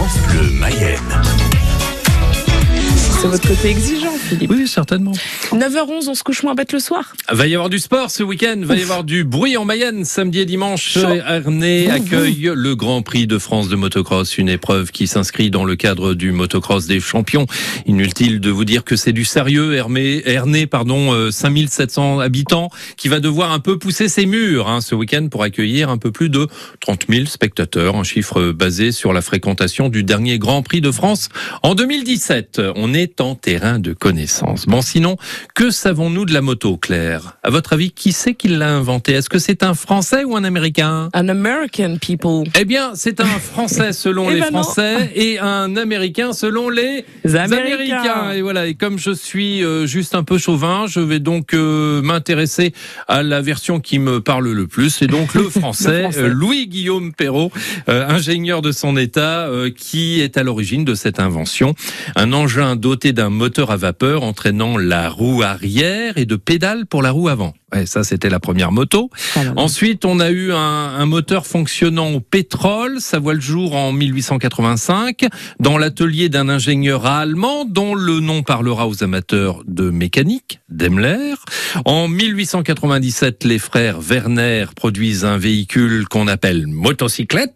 [0.00, 1.29] France Bleu Mayenne.
[3.20, 4.50] C'est votre côté exigeant, Philippe.
[4.50, 5.12] Oui, certainement.
[5.52, 7.12] 9h11, on se couche moins bête le soir.
[7.30, 10.38] Va y avoir du sport ce week-end, va y avoir du bruit en Mayenne samedi
[10.38, 10.92] et dimanche.
[10.92, 11.06] Chaud.
[11.06, 15.76] Ernée accueille le Grand Prix de France de motocross, une épreuve qui s'inscrit dans le
[15.76, 17.44] cadre du motocross des champions.
[17.84, 19.74] Inutile de vous dire que c'est du sérieux.
[19.74, 24.94] Hermé, pardon, euh, 5700 habitants, qui va devoir un peu pousser ses murs hein, ce
[24.94, 26.46] week-end pour accueillir un peu plus de
[26.80, 31.28] 30 000 spectateurs, un chiffre basé sur la fréquentation du dernier Grand Prix de France
[31.62, 32.62] en 2017.
[32.76, 34.66] On est en terrain de connaissance.
[34.66, 35.16] Bon, sinon,
[35.54, 37.36] que savons-nous de la moto, Claire?
[37.42, 40.44] À votre avis, qui c'est qui l'a inventé Est-ce que c'est un Français ou un
[40.44, 41.08] Américain?
[41.14, 42.44] An American people.
[42.58, 44.62] Eh bien, c'est un Français selon Eh les ben non.
[44.62, 47.04] Français et un Américain selon les
[47.34, 48.32] Américains.
[48.32, 48.66] Et voilà.
[48.66, 52.72] Et comme je suis euh, juste un peu chauvin, je vais donc euh, m'intéresser
[53.08, 54.90] à la version qui me parle le plus.
[54.90, 56.20] C'est donc le français, français.
[56.20, 57.50] euh, Louis-Guillaume Perrault,
[57.88, 61.74] euh, ingénieur de son État, qui est à l'origine de cette invention.
[62.16, 67.02] Un engin doté d'un moteur à vapeur entraînant la roue arrière et de pédales pour
[67.02, 67.54] la roue avant.
[67.72, 69.10] Ouais, ça, c'était la première moto.
[69.56, 73.00] Ensuite, on a eu un, un moteur fonctionnant au pétrole.
[73.00, 75.26] Ça voit le jour en 1885
[75.60, 81.34] dans l'atelier d'un ingénieur allemand dont le nom parlera aux amateurs de mécanique, Daimler.
[81.84, 87.54] En 1897, les frères Werner produisent un véhicule qu'on appelle motocyclette.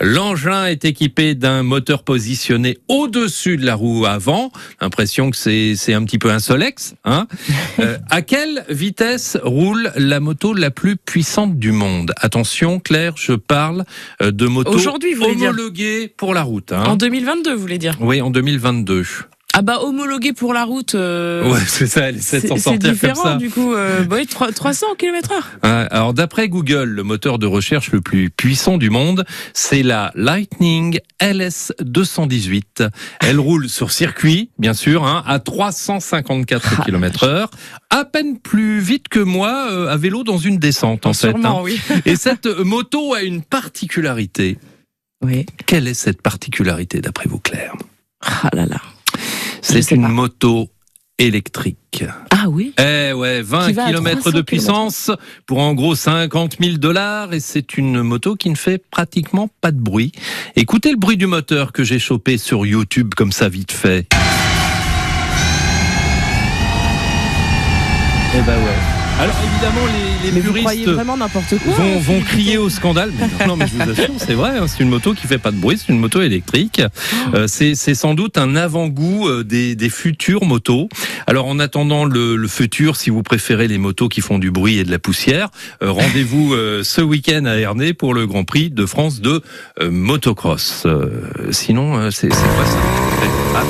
[0.00, 4.50] L'engin est équipé d'un moteur positionné au-dessus de la roue avant.
[4.80, 6.94] L'impression que c'est un petit peu un Solex.
[7.04, 7.26] Hein
[7.78, 12.12] Euh, à quelle vitesse roule la moto la plus puissante du monde?
[12.16, 13.84] Attention, Claire, je parle
[14.22, 14.72] euh, de moto
[15.34, 15.50] dire?
[15.50, 16.72] homologuée pour la route.
[16.72, 16.84] hein.
[16.84, 17.96] En 2022, vous voulez dire?
[18.00, 19.04] Oui, en 2022.
[19.58, 20.94] Ah bah homologué pour la route.
[20.94, 23.34] euh, Ouais, c'est ça, s'en c'est sortir comme différent ça.
[23.36, 23.72] du coup.
[23.72, 25.48] Euh, bah oui, 3- 300 km heure.
[25.64, 30.12] Ouais, Alors d'après Google, le moteur de recherche le plus puissant du monde, c'est la
[30.14, 32.84] Lightning LS 218.
[33.20, 37.50] Elle roule sur circuit, bien sûr, hein, à 354 Ah, km heure,
[37.88, 41.28] à peine plus vite que moi euh, à vélo dans une descente en fait.
[41.30, 41.62] Sûrement, hein.
[41.64, 41.80] oui.
[42.04, 44.58] Et cette moto a une particularité.
[45.24, 45.46] Oui.
[45.64, 47.72] Quelle est cette particularité d'après vous, Claire?
[48.20, 48.82] Ah là là.
[49.68, 50.08] C'est une pas.
[50.08, 50.68] moto
[51.18, 52.04] électrique.
[52.30, 52.72] Ah oui.
[52.78, 55.10] Eh ouais, 20 Qui va à km 300 de puissance
[55.46, 59.72] pour en gros 50 000 dollars et c'est une moto qui ne fait pratiquement pas
[59.72, 60.12] de bruit.
[60.56, 64.06] Écoutez le bruit du moteur que j'ai chopé sur YouTube comme ça vite fait.
[68.34, 68.95] Eh ben ouais.
[69.18, 72.58] Alors évidemment les, les Mais vous croyez puristes vraiment n'importe quoi vont, hein, vont crier
[72.58, 73.12] au scandale.
[73.18, 75.38] Mais non, non, mais je vous assure, c'est vrai, hein, c'est une moto qui fait
[75.38, 76.82] pas de bruit, c'est une moto électrique.
[77.32, 80.90] Euh, c'est c'est sans doute un avant-goût euh, des, des futures motos.
[81.26, 84.76] Alors en attendant le, le futur, si vous préférez les motos qui font du bruit
[84.78, 85.48] et de la poussière,
[85.82, 89.40] euh, rendez-vous euh, ce week-end à Ernée pour le Grand Prix de France de
[89.80, 90.82] euh, motocross.
[90.84, 91.08] Euh,
[91.52, 92.76] sinon, euh, c'est c'est quoi ça?
[93.58, 93.62] Ah,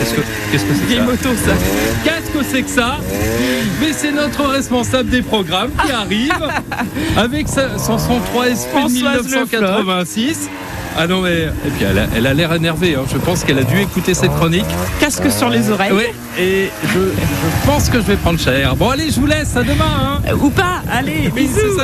[0.00, 1.54] Qu'est-ce que qu'est-ce que c'est que Des ça motos, ça.
[2.02, 2.98] Qu'est-ce que c'est que ça?
[3.80, 4.40] Mais c'est notre
[4.72, 6.32] responsable des programmes qui arrive
[7.16, 10.48] avec sa, son, son 3 SP Françoise 1986.
[10.96, 12.94] Ah non mais et puis elle a l'air énervée.
[12.96, 13.04] hein.
[13.10, 14.66] Je pense qu'elle a dû écouter cette chronique.
[15.00, 15.92] Casque sur les oreilles.
[15.92, 16.04] Oui.
[16.38, 18.76] Et je, je pense que je vais prendre cher.
[18.76, 19.56] Bon allez, je vous laisse.
[19.56, 20.20] À demain.
[20.26, 20.34] Hein.
[20.40, 20.82] Ou pas.
[20.90, 21.78] Allez, Oui, bisous.